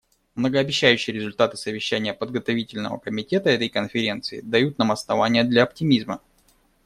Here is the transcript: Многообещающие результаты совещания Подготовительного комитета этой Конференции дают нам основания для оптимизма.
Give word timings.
Многообещающие 0.33 1.15
результаты 1.15 1.57
совещания 1.57 2.15
Подготовительного 2.15 2.97
комитета 2.97 3.51
этой 3.51 3.69
Конференции 3.69 4.41
дают 4.41 4.79
нам 4.79 4.91
основания 4.91 5.43
для 5.43 5.61
оптимизма. 5.61 6.19